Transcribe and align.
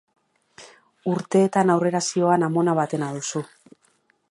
Urteetan 1.11 1.73
aurrera 1.75 2.01
zihoan 2.13 2.47
amona 2.49 2.77
batena 2.83 3.13
duzu. 3.19 3.47